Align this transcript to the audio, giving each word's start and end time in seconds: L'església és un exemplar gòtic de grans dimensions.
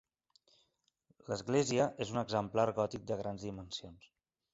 L'església 1.31 1.85
és 2.05 2.13
un 2.15 2.21
exemplar 2.21 2.65
gòtic 2.79 3.05
de 3.13 3.19
grans 3.21 3.47
dimensions. 3.49 4.09